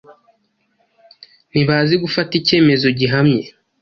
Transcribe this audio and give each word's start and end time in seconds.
ntibazi 1.51 1.93
gufata 2.03 2.31
icyemezo 2.39 2.87
gihamye, 2.99 3.41